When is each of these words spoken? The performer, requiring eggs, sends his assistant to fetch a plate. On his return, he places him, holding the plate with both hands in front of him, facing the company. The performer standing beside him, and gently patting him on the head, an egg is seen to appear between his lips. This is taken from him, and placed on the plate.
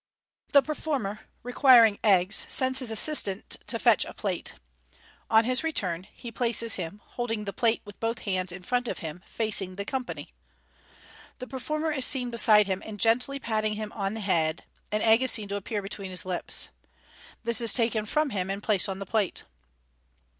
The 0.51 0.63
performer, 0.63 1.27
requiring 1.43 1.99
eggs, 2.03 2.47
sends 2.49 2.79
his 2.79 2.89
assistant 2.89 3.57
to 3.67 3.77
fetch 3.77 4.03
a 4.03 4.15
plate. 4.15 4.53
On 5.29 5.43
his 5.43 5.63
return, 5.63 6.07
he 6.11 6.31
places 6.31 6.73
him, 6.73 7.01
holding 7.09 7.45
the 7.45 7.53
plate 7.53 7.83
with 7.85 7.99
both 7.99 8.17
hands 8.21 8.51
in 8.51 8.63
front 8.63 8.87
of 8.87 8.97
him, 9.05 9.21
facing 9.27 9.75
the 9.75 9.85
company. 9.85 10.33
The 11.37 11.45
performer 11.45 12.01
standing 12.01 12.31
beside 12.31 12.65
him, 12.65 12.81
and 12.83 12.99
gently 12.99 13.37
patting 13.37 13.73
him 13.75 13.91
on 13.91 14.15
the 14.15 14.21
head, 14.21 14.63
an 14.91 15.03
egg 15.03 15.21
is 15.21 15.29
seen 15.29 15.47
to 15.49 15.55
appear 15.55 15.83
between 15.83 16.09
his 16.09 16.25
lips. 16.25 16.69
This 17.43 17.61
is 17.61 17.71
taken 17.71 18.07
from 18.07 18.31
him, 18.31 18.49
and 18.49 18.63
placed 18.63 18.89
on 18.89 18.97
the 18.97 19.05
plate. 19.05 19.43